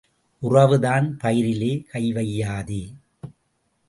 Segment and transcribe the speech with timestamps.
[0.41, 2.81] உறவுதான் பயிரிலே கை வாயாதே.